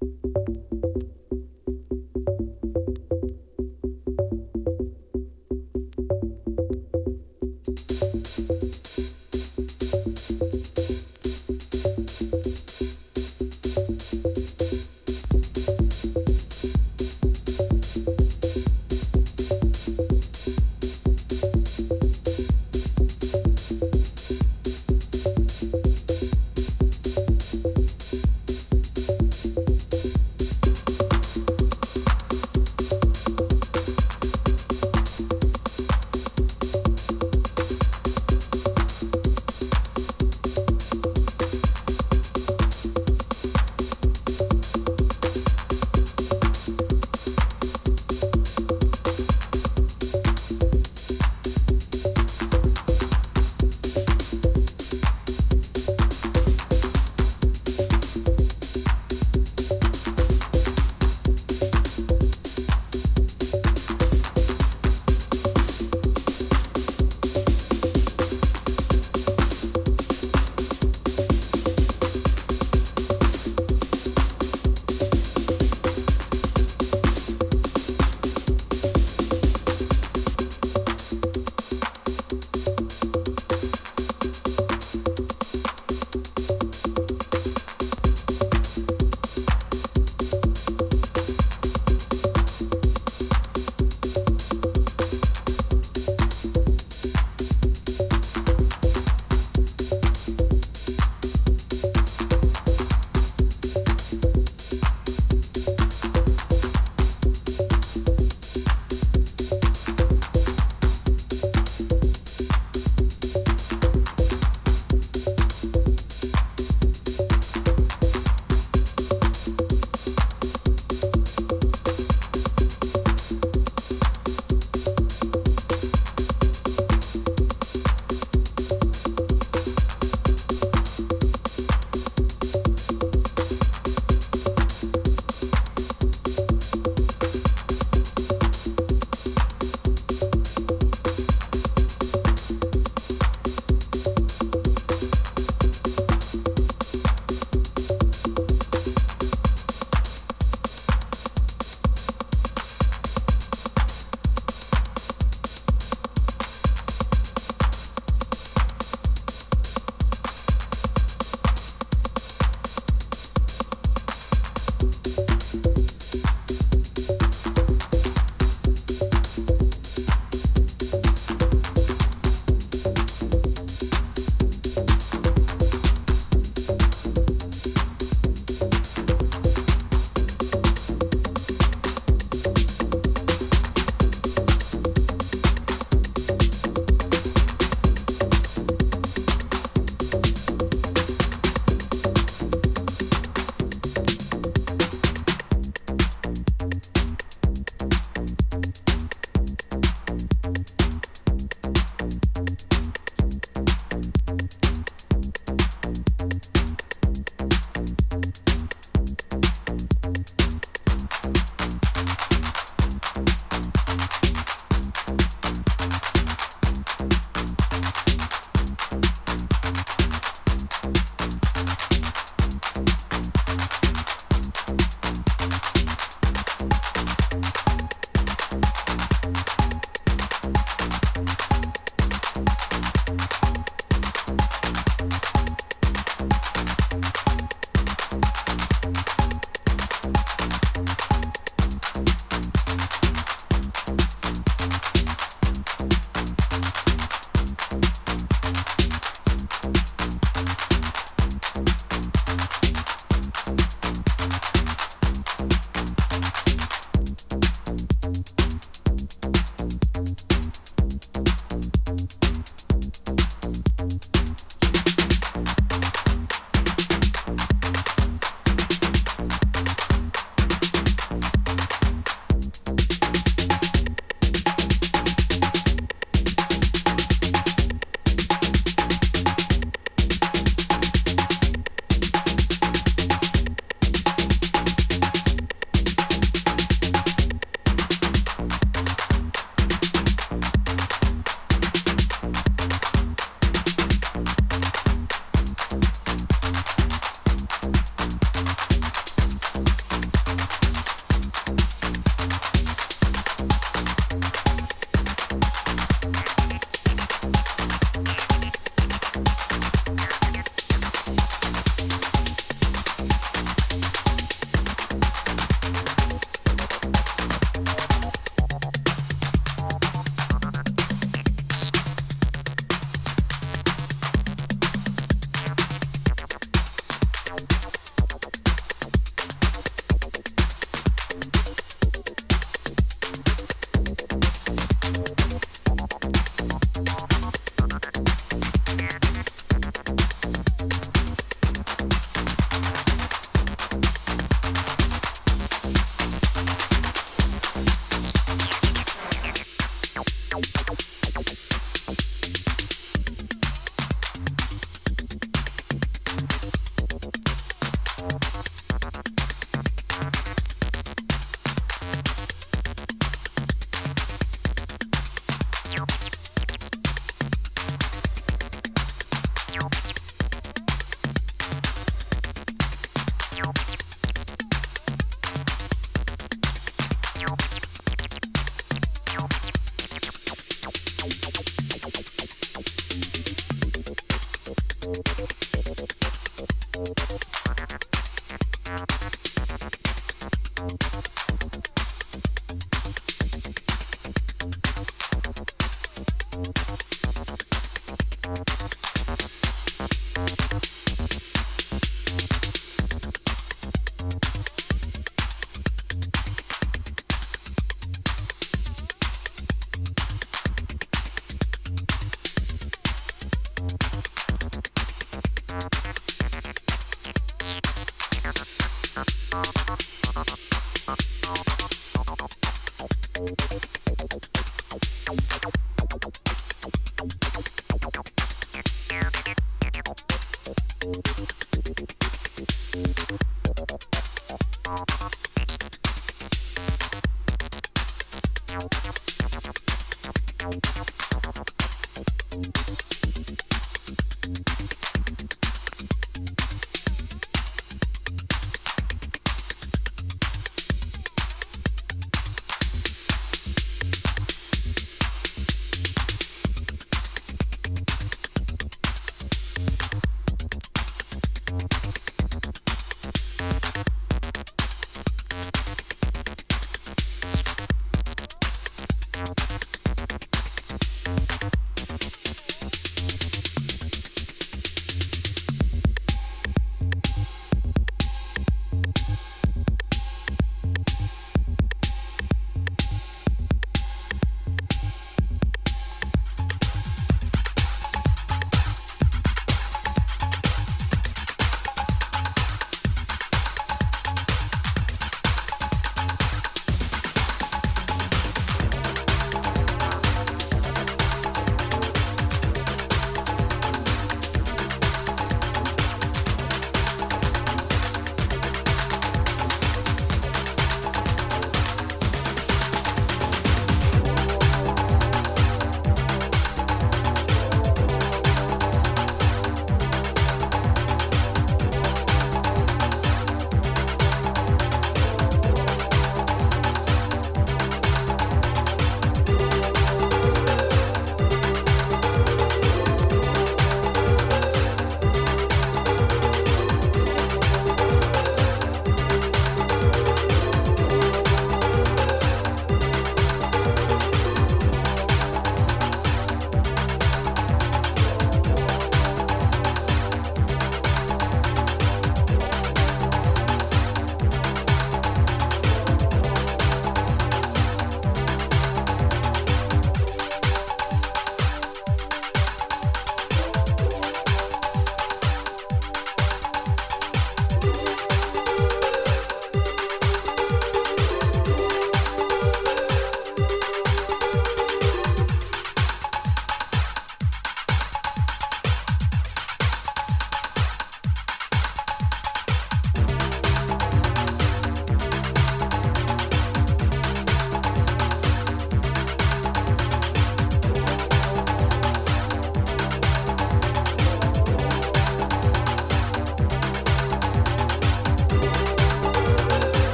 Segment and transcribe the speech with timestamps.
[0.00, 1.57] ピッ!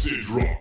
[0.00, 0.59] Acid Rock.